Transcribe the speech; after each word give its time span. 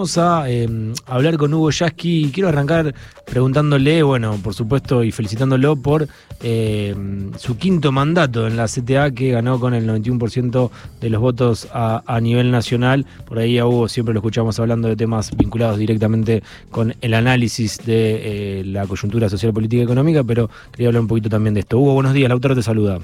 Vamos 0.00 0.16
a 0.16 0.48
em, 0.48 0.94
hablar 1.04 1.36
con 1.36 1.52
Hugo 1.52 1.70
Yasky. 1.70 2.30
Quiero 2.32 2.48
arrancar 2.48 2.94
preguntándole, 3.26 4.02
bueno, 4.02 4.38
por 4.42 4.54
supuesto, 4.54 5.04
y 5.04 5.12
felicitándolo 5.12 5.76
por 5.76 6.08
em, 6.42 7.30
su 7.36 7.58
quinto 7.58 7.92
mandato 7.92 8.46
en 8.46 8.56
la 8.56 8.64
CTA, 8.64 9.10
que 9.10 9.32
ganó 9.32 9.60
con 9.60 9.74
el 9.74 9.86
91% 9.86 10.70
de 11.02 11.10
los 11.10 11.20
votos 11.20 11.68
a, 11.74 12.18
nivel 12.22 12.50
nacional. 12.50 13.04
Por 13.26 13.40
ahí 13.40 13.58
a 13.58 13.66
Hugo 13.66 13.90
siempre 13.90 14.14
lo 14.14 14.20
escuchamos 14.20 14.58
hablando 14.58 14.88
de 14.88 14.96
temas 14.96 15.36
vinculados 15.36 15.76
directamente 15.76 16.42
con 16.70 16.94
el 17.02 17.12
análisis 17.12 17.76
de 17.84 18.60
eh, 18.60 18.64
la 18.64 18.86
coyuntura 18.86 19.28
social, 19.28 19.52
política 19.52 19.82
y 19.82 19.84
económica, 19.84 20.24
pero 20.24 20.48
quería 20.72 20.88
hablar 20.88 21.02
un 21.02 21.08
poquito 21.08 21.28
también 21.28 21.52
de 21.52 21.60
esto. 21.60 21.78
Hugo, 21.78 21.92
buenos 21.92 22.14
días. 22.14 22.30
Lautaro 22.30 22.54
te 22.54 22.62
saluda. 22.62 23.00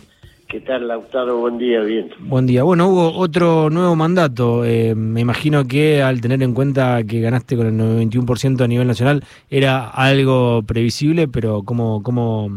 ¿Qué 0.48 0.60
tal, 0.60 0.86
Lautaro? 0.86 1.38
Buen 1.38 1.58
día, 1.58 1.80
bien. 1.80 2.08
Buen 2.20 2.46
día. 2.46 2.62
Bueno, 2.62 2.88
hubo 2.88 3.18
otro 3.18 3.68
nuevo 3.68 3.96
mandato. 3.96 4.64
Eh, 4.64 4.94
me 4.94 5.20
imagino 5.20 5.64
que 5.64 6.04
al 6.04 6.20
tener 6.20 6.40
en 6.40 6.54
cuenta 6.54 7.02
que 7.02 7.20
ganaste 7.20 7.56
con 7.56 7.66
el 7.66 7.74
91% 7.76 8.62
a 8.62 8.68
nivel 8.68 8.86
nacional, 8.86 9.24
era 9.50 9.88
algo 9.88 10.62
previsible, 10.62 11.26
pero 11.26 11.64
¿cómo, 11.64 12.00
cómo, 12.00 12.48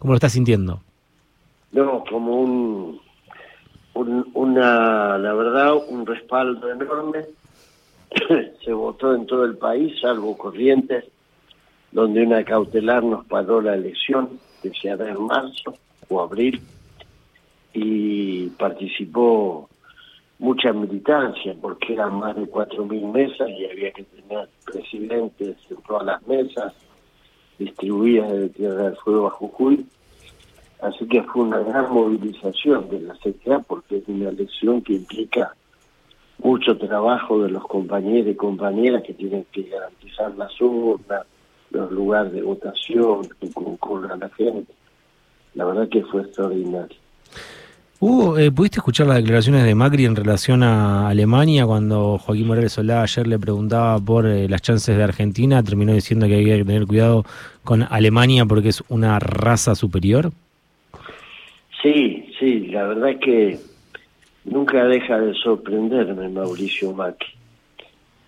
cómo 0.00 0.12
lo 0.12 0.16
estás 0.16 0.32
sintiendo? 0.32 0.80
No, 1.70 2.02
como 2.10 2.40
un, 2.40 3.00
una, 3.94 5.16
la 5.16 5.32
verdad, 5.32 5.76
un 5.88 6.06
respaldo 6.06 6.72
enorme. 6.72 7.20
Se 8.64 8.72
votó 8.72 9.14
en 9.14 9.26
todo 9.26 9.44
el 9.44 9.56
país, 9.56 9.94
salvo 10.00 10.36
Corrientes, 10.36 11.04
donde 11.92 12.24
una 12.24 12.42
cautelar 12.42 13.04
nos 13.04 13.24
paró 13.26 13.60
la 13.60 13.74
elección, 13.74 14.40
que 14.60 14.70
se 14.70 14.90
hará 14.90 15.08
en 15.08 15.24
marzo 15.24 15.74
o 16.08 16.20
abril 16.20 16.60
y 17.80 18.46
participó 18.58 19.68
mucha 20.38 20.72
militancia 20.72 21.54
porque 21.60 21.94
eran 21.94 22.18
más 22.18 22.36
de 22.36 22.42
4.000 22.42 23.12
mesas 23.12 23.48
y 23.50 23.66
había 23.66 23.92
que 23.92 24.04
tener 24.04 24.48
presidentes 24.64 25.56
en 25.70 25.76
todas 25.86 26.04
las 26.04 26.26
mesas 26.26 26.72
distribuidas 27.58 28.32
de 28.32 28.48
Tierra 28.50 28.84
del 28.84 28.96
Fuego 28.96 29.26
a 29.26 29.30
Jujuy. 29.30 29.86
Así 30.80 31.06
que 31.08 31.22
fue 31.24 31.42
una 31.42 31.58
gran 31.58 31.92
movilización 31.92 32.88
de 32.88 33.00
la 33.00 33.14
CTA 33.14 33.60
porque 33.60 33.98
es 33.98 34.08
una 34.08 34.28
elección 34.28 34.80
que 34.82 34.94
implica 34.94 35.54
mucho 36.38 36.78
trabajo 36.78 37.42
de 37.42 37.50
los 37.50 37.66
compañeros 37.66 38.30
y 38.30 38.36
compañeras 38.36 39.02
que 39.02 39.14
tienen 39.14 39.44
que 39.50 39.64
garantizar 39.64 40.36
las 40.36 40.60
urnas, 40.60 41.26
los 41.70 41.90
lugares 41.90 42.32
de 42.32 42.42
votación, 42.42 43.28
que 43.40 43.50
concurran 43.52 44.20
la 44.20 44.28
gente. 44.30 44.72
La 45.54 45.64
verdad 45.64 45.88
que 45.88 46.04
fue 46.04 46.22
extraordinario. 46.22 46.96
Hugo, 48.00 48.38
eh, 48.38 48.52
¿pudiste 48.52 48.78
escuchar 48.78 49.08
las 49.08 49.16
declaraciones 49.16 49.64
de 49.64 49.74
Macri 49.74 50.04
en 50.04 50.14
relación 50.14 50.62
a 50.62 51.08
Alemania 51.08 51.66
cuando 51.66 52.16
Joaquín 52.18 52.46
Morales 52.46 52.74
Solá 52.74 53.02
ayer 53.02 53.26
le 53.26 53.40
preguntaba 53.40 53.98
por 53.98 54.24
eh, 54.24 54.48
las 54.48 54.62
chances 54.62 54.96
de 54.96 55.02
Argentina? 55.02 55.64
Terminó 55.64 55.92
diciendo 55.92 56.28
que 56.28 56.36
había 56.36 56.56
que 56.58 56.64
tener 56.64 56.86
cuidado 56.86 57.24
con 57.64 57.82
Alemania 57.82 58.44
porque 58.46 58.68
es 58.68 58.84
una 58.88 59.18
raza 59.18 59.74
superior. 59.74 60.30
Sí, 61.82 62.32
sí, 62.38 62.68
la 62.68 62.84
verdad 62.84 63.10
es 63.10 63.18
que 63.18 63.58
nunca 64.44 64.84
deja 64.84 65.18
de 65.18 65.34
sorprenderme 65.34 66.28
Mauricio 66.28 66.92
Macri, 66.92 67.32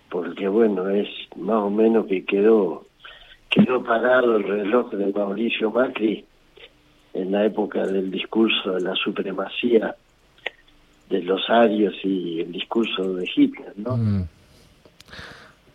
porque 0.08 0.48
bueno, 0.48 0.88
es 0.88 1.06
más 1.36 1.62
o 1.62 1.70
menos 1.70 2.06
que 2.06 2.24
quedó, 2.24 2.86
quedó 3.48 3.84
parado 3.84 4.36
el 4.36 4.42
reloj 4.42 4.90
de 4.90 5.12
Mauricio 5.12 5.70
Macri 5.70 6.24
en 7.20 7.32
la 7.32 7.44
época 7.44 7.86
del 7.86 8.10
discurso 8.10 8.72
de 8.72 8.80
la 8.80 8.94
supremacía 8.94 9.94
de 11.08 11.22
los 11.22 11.48
arios 11.50 11.94
y 12.04 12.40
el 12.40 12.52
discurso 12.52 13.14
de 13.14 13.28
Hitler, 13.34 13.72
¿no? 13.76 13.96
Mm. 13.96 14.28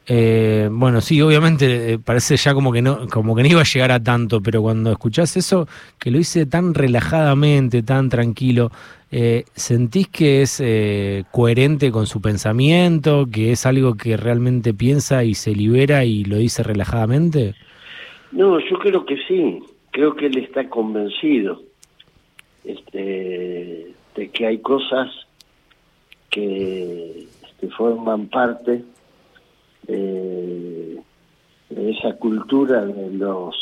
Eh, 0.07 0.69
bueno, 0.71 1.01
sí, 1.01 1.19
obviamente 1.21 1.93
eh, 1.93 1.99
parece 1.99 2.37
ya 2.37 2.53
como 2.53 2.71
que 2.71 2.81
no, 2.81 3.07
como 3.07 3.35
que 3.35 3.41
no 3.41 3.49
iba 3.49 3.61
a 3.61 3.65
llegar 3.65 3.91
a 3.91 4.03
tanto, 4.03 4.39
pero 4.39 4.61
cuando 4.61 4.91
escuchás 4.91 5.35
eso, 5.35 5.67
que 5.99 6.11
lo 6.11 6.19
hice 6.19 6.45
tan 6.45 6.75
relajadamente, 6.75 7.81
tan 7.81 8.09
tranquilo, 8.09 8.71
eh, 9.11 9.45
¿sentís 9.55 10.07
que 10.07 10.43
es 10.43 10.63
coherente 11.31 11.91
con 11.91 12.05
su 12.05 12.21
pensamiento, 12.21 13.25
que 13.31 13.51
es 13.51 13.65
algo 13.65 13.95
que 13.95 14.15
realmente 14.15 14.73
piensa 14.73 15.23
y 15.23 15.33
se 15.33 15.55
libera 15.55 16.05
y 16.05 16.23
lo 16.23 16.37
dice 16.37 16.61
relajadamente? 16.61 17.55
No, 18.31 18.59
yo 18.59 18.77
creo 18.77 19.05
que 19.05 19.17
sí 19.27 19.59
creo 19.95 20.13
que 20.13 20.25
él 20.25 20.37
está 20.39 20.67
convencido 20.67 21.61
este, 22.65 23.93
de 24.13 24.29
que 24.29 24.45
hay 24.45 24.57
cosas 24.57 25.09
que 26.29 27.29
este, 27.41 27.69
forman 27.69 28.27
parte 28.27 28.83
de, 29.87 31.01
esa 31.69 32.17
cultura 32.17 32.85
de 32.85 33.09
los 33.11 33.55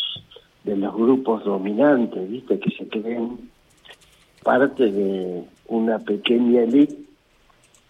de 0.64 0.76
los 0.76 0.96
grupos 0.96 1.44
dominantes, 1.44 2.28
viste, 2.28 2.60
que 2.60 2.72
se 2.72 2.88
creen 2.88 3.52
parte 4.42 4.92
de 4.92 5.44
una 5.68 6.00
pequeña 6.00 6.64
elite 6.64 6.98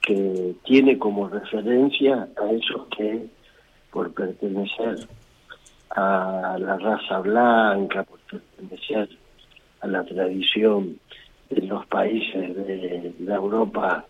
que 0.02 0.56
tiene 0.66 0.98
como 0.98 1.30
referencia 1.30 2.28
a 2.36 2.52
esos 2.52 2.88
que 2.88 3.26
por 3.90 4.14
pertenecer 4.14 5.08
a 5.96 6.58
la 6.60 6.78
raza 6.78 7.20
blanca, 7.20 8.04
por 8.04 8.20
pertenecer 8.20 9.10
a 9.82 9.88
la 9.88 10.04
tradición 10.04 10.98
de 11.50 11.62
los 11.68 11.86
países 11.88 12.56
de 12.56 13.14
la 13.20 13.36
Europa 13.36 14.06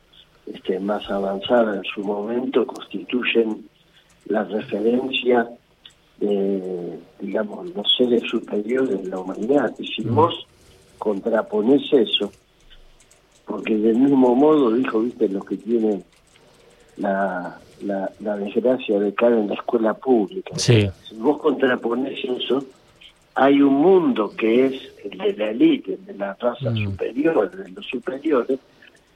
este, 0.45 0.79
más 0.79 1.09
avanzada 1.09 1.75
en 1.75 1.83
su 1.83 2.01
momento, 2.03 2.65
constituyen 2.65 3.67
la 4.25 4.43
referencia 4.45 5.49
de, 6.19 6.99
digamos, 7.19 7.73
los 7.75 7.87
seres 7.97 8.23
superiores 8.29 9.03
de 9.03 9.09
la 9.09 9.19
humanidad. 9.19 9.73
Y 9.77 9.87
si 9.87 10.03
vos 10.03 10.47
contrapones 10.97 11.81
eso, 11.91 12.31
porque 13.45 13.75
del 13.75 13.97
mismo 13.97 14.35
modo, 14.35 14.71
dijo, 14.71 15.01
viste, 15.01 15.27
los 15.27 15.43
que 15.43 15.57
tienen 15.57 16.03
la, 16.97 17.59
la, 17.81 18.37
desgracia 18.37 18.99
de 18.99 19.13
caer 19.13 19.33
en 19.33 19.47
la 19.47 19.55
escuela 19.55 19.93
pública. 19.93 20.57
Si 20.57 20.89
vos 21.17 21.39
contrapones 21.39 22.19
eso, 22.23 22.63
hay 23.35 23.61
un 23.61 23.75
mundo 23.75 24.31
que 24.35 24.67
es 24.67 24.91
el 25.03 25.17
de 25.17 25.33
la 25.33 25.49
élite, 25.49 25.97
de 26.05 26.13
la 26.13 26.35
raza 26.35 26.69
mm. 26.69 26.83
superior, 26.83 27.51
de 27.51 27.69
los 27.69 27.85
superiores, 27.85 28.59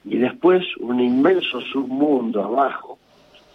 y 0.04 0.16
después 0.18 0.64
un 0.80 1.00
inmenso 1.00 1.60
submundo 1.60 2.42
abajo, 2.42 2.98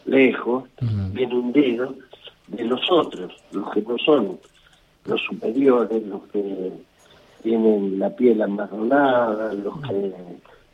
lejos, 0.06 0.66
mm. 0.82 1.14
bien 1.14 1.34
hundido, 1.34 1.96
de 2.48 2.64
los 2.66 2.82
otros, 2.92 3.34
los 3.52 3.72
que 3.72 3.82
no 3.82 3.98
son 3.98 4.40
los 5.06 5.22
superiores, 5.22 6.04
los 6.04 6.24
que 6.28 6.72
tienen 7.42 8.00
la 8.00 8.10
piel 8.10 8.42
amarronada, 8.42 9.54
los 9.54 9.82
que 9.82 10.14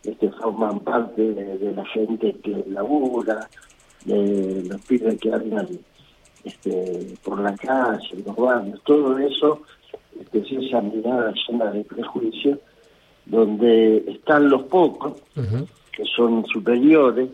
este, 0.03 0.29
forman 0.31 0.79
parte 0.79 1.33
de, 1.33 1.71
la 1.73 1.85
gente 1.85 2.35
que 2.43 2.63
labura, 2.67 3.49
de 4.05 4.63
los 4.69 4.81
pibes 4.85 5.19
que 5.19 5.31
andan 5.31 5.67
este, 6.43 7.15
por 7.23 7.39
la 7.39 7.55
calle, 7.55 8.23
los 8.25 8.35
barrios, 8.35 8.81
todo 8.83 9.17
eso, 9.17 9.61
este, 10.19 10.39
es 10.39 10.67
esa 10.67 10.81
mirada 10.81 11.33
llena 11.47 11.71
de 11.71 11.83
prejuicios, 11.83 12.59
donde 13.25 13.97
están 14.07 14.49
los 14.49 14.63
pocos, 14.63 15.21
que 15.91 16.03
son 16.15 16.45
superiores, 16.47 17.29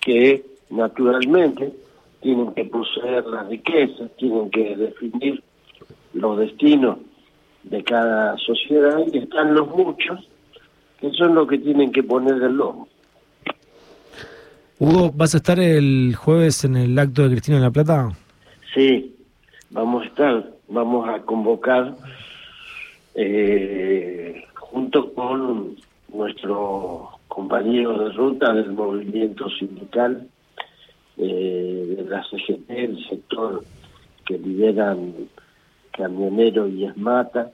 que 0.00 0.44
naturalmente 0.70 1.72
tienen 2.20 2.52
que 2.54 2.64
poseer 2.64 3.24
las 3.26 3.46
riquezas, 3.48 4.10
tienen 4.16 4.50
que 4.50 4.76
definir 4.76 5.42
los 6.14 6.38
destinos 6.38 6.98
de 7.62 7.84
cada 7.84 8.36
sociedad, 8.38 9.00
y 9.12 9.18
están 9.18 9.54
los 9.54 9.68
muchos, 9.68 10.28
que 11.00 11.10
son 11.12 11.34
los 11.34 11.48
que 11.48 11.58
tienen 11.58 11.92
que 11.92 12.02
poner 12.02 12.42
el 12.42 12.56
lomo. 12.56 12.88
Hugo, 14.78 15.10
¿vas 15.14 15.34
a 15.34 15.38
estar 15.38 15.58
el 15.58 16.14
jueves 16.14 16.64
en 16.64 16.76
el 16.76 16.98
acto 16.98 17.22
de 17.22 17.30
Cristina 17.30 17.56
en 17.56 17.62
La 17.62 17.70
Plata? 17.70 18.10
Sí, 18.74 19.16
vamos 19.70 20.02
a 20.02 20.06
estar, 20.06 20.50
vamos 20.68 21.08
a 21.08 21.20
convocar 21.20 21.94
eh, 23.14 24.44
junto 24.54 25.14
con 25.14 25.76
nuestro 26.12 27.08
compañero 27.28 27.98
de 27.98 28.12
ruta 28.12 28.52
del 28.52 28.72
movimiento 28.72 29.48
sindical 29.50 30.28
eh, 31.16 31.94
de 31.96 32.04
la 32.04 32.22
CGT, 32.24 32.70
el 32.70 33.08
sector 33.08 33.64
que 34.26 34.38
lideran 34.38 35.14
Camionero 35.92 36.68
y 36.68 36.84
Esmata, 36.84 37.50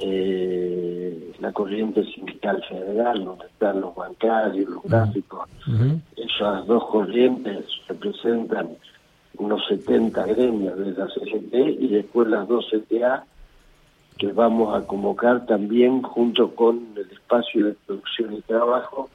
eh, 0.00 1.32
la 1.40 1.52
corriente 1.52 2.04
sindical 2.04 2.62
federal, 2.68 3.24
donde 3.24 3.46
están 3.46 3.80
los 3.80 3.94
bancarios, 3.94 4.68
los 4.68 4.82
gráficos. 4.82 5.48
Esas 6.16 6.66
dos 6.66 6.84
corrientes 6.86 7.66
representan 7.88 8.70
unos 9.36 9.66
70 9.68 10.26
gremios 10.26 10.78
de 10.78 10.92
la 10.92 11.06
CGT 11.08 11.54
y 11.80 11.88
después 11.88 12.28
las 12.28 12.46
dos 12.48 12.66
CTA 12.70 13.24
que 14.16 14.32
vamos 14.32 14.76
a 14.76 14.86
convocar 14.86 15.44
también 15.46 16.02
junto 16.02 16.54
con 16.54 16.94
el 16.96 17.10
espacio 17.10 17.66
de 17.66 17.72
producción 17.86 18.34
y 18.34 18.40
trabajo, 18.42 19.10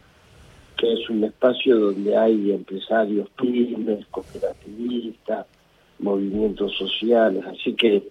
que 0.77 0.91
es 0.93 1.09
un 1.09 1.23
espacio 1.23 1.79
donde 1.79 2.17
hay 2.17 2.51
empresarios 2.51 3.29
pymes, 3.31 4.05
cooperativistas, 4.07 5.45
movimientos 5.99 6.75
sociales, 6.77 7.45
así 7.47 7.73
que 7.75 8.09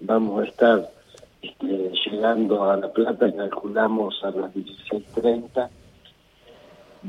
vamos 0.00 0.42
a 0.42 0.46
estar 0.46 0.95
este, 1.48 1.92
llegando 2.10 2.64
a 2.64 2.76
La 2.76 2.92
Plata, 2.92 3.32
calculamos 3.34 4.22
a 4.22 4.30
las 4.30 4.54
16.30. 4.54 5.68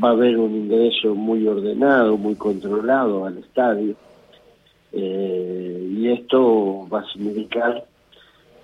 Va 0.04 0.10
a 0.10 0.12
haber 0.12 0.38
un 0.38 0.56
ingreso 0.56 1.16
muy 1.16 1.48
ordenado, 1.48 2.18
muy 2.18 2.36
controlado 2.36 3.26
al 3.26 3.38
estadio. 3.40 3.96
Eh, 4.92 5.88
y 5.98 6.10
esto 6.10 6.88
va 6.92 7.02
a 7.02 7.12
significar 7.12 7.86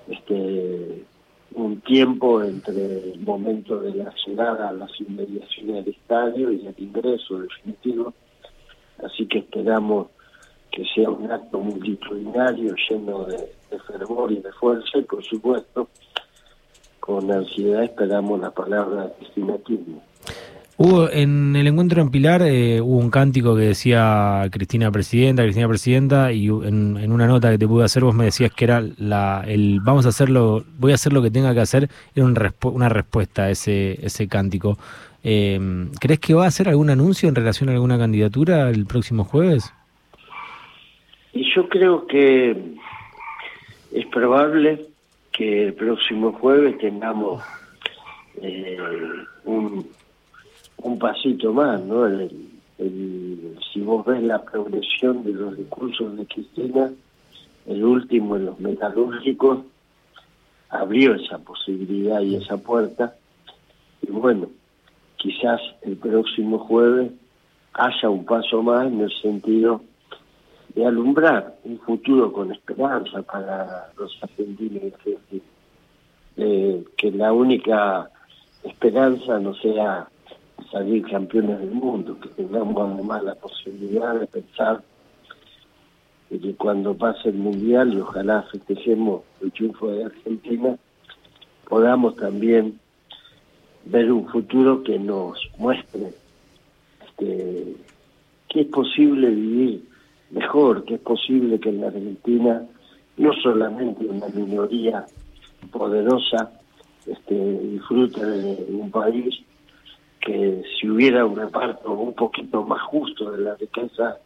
este, 0.07 1.03
un 1.55 1.81
tiempo 1.81 2.43
entre 2.43 3.11
el 3.11 3.19
momento 3.21 3.79
de 3.79 3.95
la 3.95 4.13
llegada 4.25 4.69
a 4.69 4.73
las 4.73 4.91
inmediaciones 4.99 5.85
del 5.85 5.93
estadio 5.93 6.51
y 6.51 6.67
el 6.67 6.75
ingreso 6.77 7.39
definitivo. 7.39 8.13
Así 9.03 9.25
que 9.27 9.39
esperamos 9.39 10.07
que 10.71 10.83
sea 10.93 11.09
un 11.09 11.31
acto 11.31 11.59
multitudinario 11.59 12.73
lleno 12.89 13.25
de, 13.25 13.51
fervor 13.79 14.31
y 14.31 14.39
de 14.39 14.51
fuerza 14.53 14.97
y 14.97 15.03
por 15.03 15.23
supuesto 15.23 15.89
con 16.99 17.29
ansiedad 17.31 17.83
esperamos 17.83 18.39
la 18.39 18.51
palabra 18.51 19.11
estimatismo. 19.21 20.01
Hubo 20.77 21.09
en 21.09 21.55
el 21.55 21.67
encuentro 21.67 22.01
en 22.01 22.09
Pilar 22.09 22.41
eh, 22.41 22.81
hubo 22.81 22.97
un 22.97 23.11
cántico 23.11 23.55
que 23.55 23.61
decía 23.63 24.47
Cristina 24.51 24.89
Presidenta, 24.89 25.43
Cristina 25.43 25.67
Presidenta, 25.67 26.31
y 26.31 26.47
en, 26.47 27.11
una 27.11 27.27
nota 27.27 27.51
que 27.51 27.59
te 27.59 27.67
pude 27.67 27.83
hacer 27.83 28.03
vos 28.03 28.15
me 28.15 28.25
decías 28.25 28.51
que 28.53 28.65
era 28.65 28.83
la, 28.97 29.43
el 29.45 29.81
vamos 29.81 30.05
a 30.07 30.09
hacerlo, 30.09 30.63
voy 30.79 30.93
a 30.93 30.95
hacer 30.95 31.13
lo 31.13 31.21
que 31.21 31.29
tenga 31.29 31.53
que 31.53 31.59
hacer, 31.59 31.89
era 32.15 32.25
una 32.63 32.89
respuesta 32.89 33.43
a 33.43 33.49
ese, 33.51 34.03
ese 34.03 34.27
cántico. 34.27 34.77
Eh, 35.23 35.59
¿Crees 35.99 36.19
que 36.19 36.33
va 36.33 36.45
a 36.45 36.47
hacer 36.47 36.67
algún 36.67 36.89
anuncio 36.89 37.29
en 37.29 37.35
relación 37.35 37.69
a 37.69 37.73
alguna 37.73 37.97
candidatura 37.97 38.69
el 38.69 38.85
próximo 38.85 39.23
jueves? 39.23 39.73
Y 41.33 41.43
yo 41.55 41.69
creo 41.69 42.07
que 42.07 42.75
es 43.93 44.05
probable 44.07 44.87
que 45.31 45.67
el 45.67 45.73
próximo 45.73 46.33
jueves 46.33 46.77
tengamos 46.79 47.43
eh, 48.41 48.77
un, 49.45 49.87
un 50.77 50.99
pasito 50.99 51.53
más, 51.53 51.81
¿no? 51.81 52.07
si 52.77 53.81
vos 53.81 54.05
ves 54.05 54.21
la 54.23 54.43
progresión 54.43 55.23
de 55.23 55.33
los 55.33 55.55
discursos 55.55 56.17
de 56.17 56.25
Cristina, 56.25 56.91
el 57.67 57.83
último 57.83 58.35
en 58.35 58.45
los 58.47 58.59
metalúrgicos 58.59 59.59
abrió 60.69 61.13
esa 61.13 61.37
posibilidad 61.37 62.19
y 62.21 62.35
esa 62.35 62.57
puerta. 62.57 63.15
Y 64.01 64.11
bueno, 64.11 64.49
quizás 65.17 65.61
el 65.83 65.97
próximo 65.97 66.59
jueves 66.59 67.11
haya 67.73 68.09
un 68.09 68.25
paso 68.25 68.63
más 68.63 68.87
en 68.87 69.01
el 69.01 69.11
sentido 69.21 69.81
de 70.75 70.85
alumbrar 70.85 71.55
un 71.63 71.79
futuro 71.79 72.31
con 72.31 72.51
esperanza 72.51 73.21
para 73.21 73.91
los 73.97 74.17
argentinos 74.21 74.83
y 74.83 74.93
argentinos. 74.93 75.47
Eh, 76.35 76.83
que 76.97 77.11
la 77.11 77.31
única 77.31 78.09
esperanza 78.63 79.39
no 79.39 79.53
sea 79.53 80.07
salir 80.71 81.05
campeones 81.07 81.59
del 81.59 81.71
mundo, 81.71 82.17
que 82.19 82.29
tengamos 82.29 82.91
además 82.91 83.23
la 83.23 83.35
posibilidad 83.35 84.19
de 84.19 84.25
pensar 84.25 84.81
que 86.29 86.55
cuando 86.55 86.95
pase 86.95 87.29
el 87.29 87.35
mundial 87.35 87.93
y 87.93 87.99
ojalá 87.99 88.41
festejemos 88.51 89.21
el 89.41 89.51
triunfo 89.51 89.91
de 89.91 90.05
Argentina, 90.05 90.75
podamos 91.69 92.15
también 92.15 92.79
ver 93.85 94.11
un 94.11 94.27
futuro 94.27 94.81
que 94.83 94.97
nos 94.97 95.37
muestre 95.57 96.13
este, 97.05 97.75
que 98.49 98.61
es 98.61 98.67
posible 98.67 99.29
vivir 99.29 99.92
mejor, 100.33 100.83
que 100.85 100.95
es 100.95 101.01
posible 101.01 101.59
que 101.59 101.69
en 101.69 101.81
la 101.81 101.87
Argentina 101.87 102.63
no 103.17 103.33
solamente 103.41 104.05
una 104.05 104.27
minoría 104.29 105.05
poderosa 105.71 106.51
este, 107.05 107.59
disfrute 107.59 108.25
de 108.25 108.65
un 108.71 108.91
país 108.91 109.35
que 110.19 110.63
si 110.79 110.89
hubiera 110.89 111.25
un 111.25 111.35
reparto 111.35 111.91
un 111.91 112.13
poquito 112.13 112.63
más 112.63 112.81
justo 112.83 113.31
de 113.31 113.43
la 113.43 113.55
riqueza, 113.55 114.17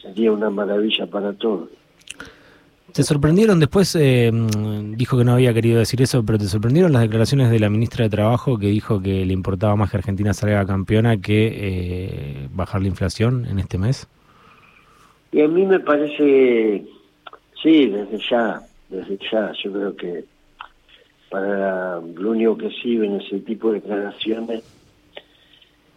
sería 0.00 0.30
una 0.30 0.50
maravilla 0.50 1.06
para 1.06 1.32
todos. 1.32 1.68
¿Te 2.92 3.02
sorprendieron 3.02 3.60
después, 3.60 3.94
eh, 3.96 4.30
dijo 4.96 5.18
que 5.18 5.24
no 5.24 5.32
había 5.32 5.52
querido 5.52 5.78
decir 5.78 6.00
eso, 6.00 6.24
pero 6.24 6.38
te 6.38 6.46
sorprendieron 6.46 6.92
las 6.92 7.02
declaraciones 7.02 7.50
de 7.50 7.58
la 7.58 7.68
ministra 7.68 8.04
de 8.04 8.10
Trabajo 8.10 8.58
que 8.58 8.68
dijo 8.68 9.02
que 9.02 9.26
le 9.26 9.32
importaba 9.32 9.76
más 9.76 9.90
que 9.90 9.98
Argentina 9.98 10.32
salga 10.32 10.64
campeona 10.64 11.18
que 11.18 11.48
eh, 11.52 12.48
bajar 12.52 12.80
la 12.80 12.88
inflación 12.88 13.44
en 13.46 13.58
este 13.58 13.76
mes? 13.76 14.08
Y 15.32 15.42
a 15.42 15.48
mí 15.48 15.66
me 15.66 15.80
parece, 15.80 16.84
sí, 17.62 17.86
desde 17.86 18.18
ya, 18.30 18.62
desde 18.88 19.18
ya, 19.30 19.52
yo 19.62 19.72
creo 19.72 19.96
que 19.96 20.24
para 21.30 22.00
lo 22.00 22.30
único 22.30 22.56
que 22.56 22.70
sirven 22.70 23.20
ese 23.20 23.40
tipo 23.40 23.68
de 23.68 23.80
declaraciones 23.80 24.64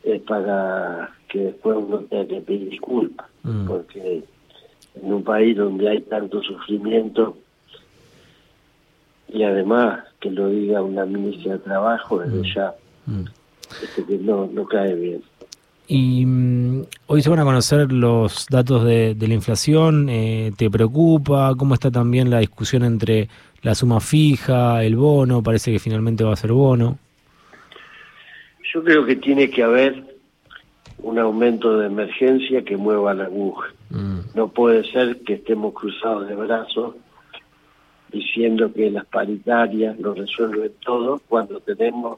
es 0.04 0.22
para 0.24 1.12
que 1.30 1.40
después 1.40 1.78
uno 1.78 2.00
tenga 2.00 2.28
que 2.28 2.42
pedir 2.42 2.70
disculpas, 2.70 3.28
mm. 3.44 3.68
porque 3.68 4.24
en 4.96 5.14
un 5.14 5.24
país 5.24 5.56
donde 5.56 5.90
hay 5.90 6.02
tanto 6.02 6.42
sufrimiento 6.42 7.38
y 9.30 9.44
además 9.44 10.04
que 10.20 10.30
lo 10.30 10.50
diga 10.50 10.82
una 10.82 11.06
ministra 11.06 11.54
de 11.54 11.60
Trabajo, 11.60 12.20
desde 12.20 12.40
mm. 12.40 12.54
ya, 12.54 12.76
mm. 13.06 13.24
Este, 13.82 14.06
que 14.06 14.18
no, 14.18 14.48
no 14.48 14.66
cae 14.66 14.94
bien. 14.96 15.24
Y 15.94 16.26
mm, 16.26 16.84
hoy 17.08 17.22
se 17.22 17.30
van 17.30 17.40
a 17.40 17.44
conocer 17.44 17.92
los 17.92 18.48
datos 18.50 18.86
de, 18.86 19.14
la 19.20 19.34
inflación. 19.34 20.08
Eh, 20.08 20.54
¿Te 20.58 20.70
preocupa? 20.70 21.54
¿Cómo 21.58 21.74
está 21.74 21.92
también 21.92 22.30
la 22.30 22.40
discusión 22.40 22.86
entre 22.86 23.28
la 23.62 23.76
suma 23.76 24.00
fija, 24.00 24.86
el 24.86 24.96
bono? 24.96 25.44
Parece 25.44 25.70
que 25.74 25.80
finalmente 25.80 26.24
va 26.24 26.32
a 26.32 26.38
ser 26.38 26.54
bono. 26.54 26.98
Yo 28.74 28.82
creo 28.86 29.06
que 29.06 29.18
tiene 29.18 29.50
que 29.50 29.64
haber 29.64 30.02
un 31.00 31.20
aumento 31.20 31.78
de 31.78 31.88
emergencia 31.88 32.64
que 32.64 32.78
mueva 32.78 33.14
la 33.14 33.26
aguja. 33.26 33.68
Mm. 33.90 34.20
No 34.34 34.48
puede 34.48 34.90
ser 34.94 35.20
que 35.24 35.34
estemos 35.34 35.74
cruzados 35.74 36.26
de 36.26 36.36
brazos 36.36 36.96
diciendo 38.14 38.72
que 38.72 38.90
las 38.92 39.06
paritarias 39.08 40.00
lo 40.00 40.14
resuelven 40.14 40.72
todo 40.86 41.20
cuando 41.28 41.60
tenemos 41.60 42.18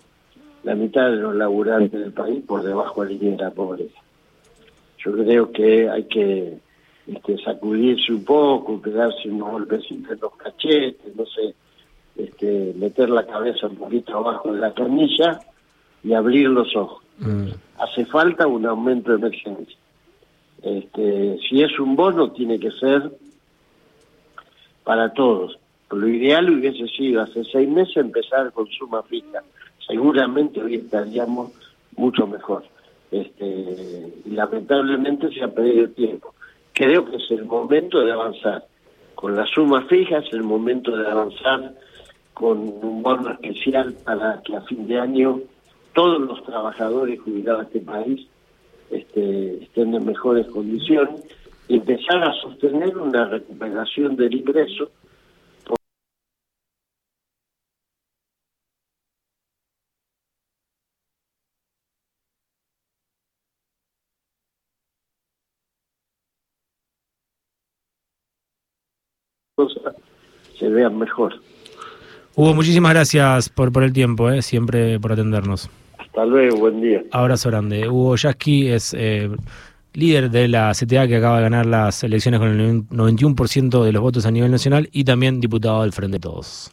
la 0.63 0.75
mitad 0.75 1.10
de 1.10 1.18
los 1.18 1.36
laburantes 1.36 2.00
del 2.00 2.13
país 2.13 2.44
por 2.45 2.63
debajo 2.63 3.04
de 3.04 3.13
la 3.13 3.19
línea 3.19 3.38
de 3.38 3.44
la 3.44 3.51
pobreza. 3.51 4.00
Yo 4.98 5.12
creo 5.12 5.51
que 5.51 5.89
hay 5.89 6.04
que 6.06 6.57
este, 7.07 7.38
sacudirse 7.44 8.13
un 8.13 8.24
poco, 8.24 8.81
quedarse 8.81 9.30
unos 9.30 9.51
golpecitos 9.51 10.12
en 10.12 10.20
los 10.22 10.36
cachetes, 10.36 11.15
no 11.15 11.25
sé, 11.25 11.53
este, 12.15 12.74
meter 12.77 13.10
la 13.10 13.25
cabeza 13.25 13.67
un 13.67 13.75
poquito 13.75 14.17
abajo 14.17 14.53
de 14.53 14.60
la 14.60 14.74
camilla 14.74 15.41
y 16.03 16.13
abrir 16.13 16.48
los 16.48 16.74
ojos. 16.75 17.03
Mm. 17.20 17.50
Hace 17.79 18.05
falta 18.05 18.48
un 18.48 18.65
aumento 18.65 19.12
de 19.12 19.17
emergencia. 19.17 19.77
Este, 20.62 21.38
si 21.50 21.62
es 21.62 21.77
un 21.79 21.96
bono, 21.96 22.32
tiene 22.32 22.58
que 22.58 22.72
ser 22.72 23.12
para 24.86 25.12
todos. 25.13 25.58
Lo 25.95 26.07
ideal 26.07 26.50
hubiese 26.50 26.88
sido 26.88 27.21
hace 27.21 27.43
seis 27.45 27.69
meses 27.69 27.97
empezar 27.97 28.51
con 28.51 28.67
suma 28.67 29.03
fija 29.03 29.43
seguramente 29.88 30.62
hoy 30.62 30.75
estaríamos 30.75 31.51
mucho 31.95 32.27
mejor. 32.27 32.63
Este, 33.12 34.13
lamentablemente 34.25 35.29
se 35.31 35.43
ha 35.43 35.47
perdido 35.47 35.89
tiempo. 35.89 36.33
Creo 36.73 37.05
que 37.05 37.17
es 37.17 37.31
el 37.31 37.45
momento 37.45 38.00
de 38.00 38.12
avanzar. 38.12 38.65
Con 39.15 39.35
las 39.35 39.50
sumas 39.50 39.88
fijas, 39.88 40.25
es 40.25 40.33
el 40.33 40.43
momento 40.43 40.95
de 40.95 41.09
avanzar 41.09 41.73
con 42.33 42.57
un 42.57 43.03
bono 43.03 43.29
especial 43.31 43.93
para 44.03 44.41
que 44.41 44.55
a 44.55 44.62
fin 44.62 44.88
de 44.88 45.00
año 45.00 45.39
todos 45.93 46.19
los 46.19 46.43
trabajadores 46.43 47.21
jubilados 47.21 47.69
de 47.69 47.77
este 47.77 47.91
país 47.91 48.27
este, 48.89 49.63
estén 49.63 49.93
en 49.93 50.05
mejores 50.05 50.47
condiciones 50.47 51.23
y 51.67 51.75
empezar 51.75 52.23
a 52.23 52.33
sostener 52.41 52.97
una 52.97 53.25
recuperación 53.25 54.15
del 54.15 54.33
ingreso 54.33 54.89
se 70.58 70.70
vean 70.70 70.98
mejor. 70.98 71.34
Hugo, 72.36 72.53
muchísimas 72.55 72.93
gracias 72.93 73.50
por, 73.50 73.72
por 73.72 73.84
el 73.84 73.93
tiempo, 73.93 74.29
eh, 74.29 74.41
siempre 74.41 75.00
por 75.00 75.12
atendernos. 75.12 75.70
Hasta 75.98 76.25
luego, 76.25 76.58
buen 76.58 76.82
día. 76.82 77.03
Abrazo 77.12 77.50
grande. 77.50 77.88
Hugo 77.88 78.15
Yasky 78.15 78.70
es 78.70 78.93
eh, 78.98 79.29
líder 79.93 80.32
de 80.32 80.48
la 80.48 80.72
CTA 80.72 81.08
que 81.08 81.17
acaba 81.17 81.38
de 81.38 81.43
ganar 81.43 81.65
las 81.65 82.03
elecciones 82.03 82.39
con 82.39 82.50
el 82.50 82.88
91% 82.88 83.84
de 83.84 83.91
los 83.91 84.01
votos 84.01 84.25
a 84.25 84.32
nivel 84.32 84.51
nacional 84.51 84.89
y 84.91 85.03
también 85.03 85.39
diputado 85.39 85.82
del 85.82 85.91
Frente 85.91 86.15
de 86.15 86.22
Todos. 86.22 86.72